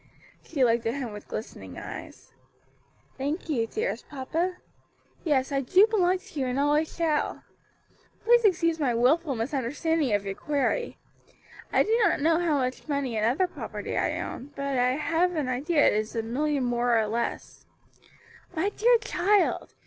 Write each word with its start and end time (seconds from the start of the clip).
She 0.43 0.63
looked 0.65 0.87
at 0.87 0.95
him 0.95 1.11
with 1.13 1.27
glistening 1.27 1.77
eyes. 1.77 2.33
"Thank 3.19 3.49
you, 3.49 3.67
dearest 3.67 4.09
papa; 4.09 4.57
yes, 5.23 5.51
I 5.51 5.61
do 5.61 5.85
belong 5.85 6.17
to 6.17 6.39
you 6.39 6.47
and 6.47 6.59
always 6.59 6.91
shall. 6.95 7.43
Please 8.25 8.43
excuse 8.43 8.79
my 8.79 8.95
wilful 8.95 9.35
misunderstanding 9.35 10.11
of 10.15 10.25
your 10.25 10.33
query. 10.33 10.97
I 11.71 11.83
do 11.83 11.95
not 12.01 12.19
know 12.19 12.39
how 12.39 12.57
much 12.57 12.87
money 12.87 13.15
and 13.15 13.27
other 13.27 13.45
property 13.47 13.95
I 13.95 14.19
own, 14.19 14.49
but 14.55 14.75
have 14.79 15.35
an 15.35 15.47
idea 15.47 15.85
it 15.85 15.93
is 15.93 16.15
a 16.15 16.23
million 16.23 16.63
more 16.63 16.97
or 16.97 17.05
less." 17.05 17.67
"My 18.55 18.69
dear 18.69 18.97
child! 19.01 19.75